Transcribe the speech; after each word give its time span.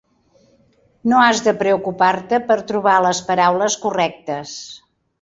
No 1.11 1.19
has 1.25 1.43
de 1.49 1.53
preocupar-te 1.59 2.41
per 2.49 2.59
trobar 2.73 2.97
les 3.09 3.23
paraules 3.31 3.81
correctes. 3.87 4.61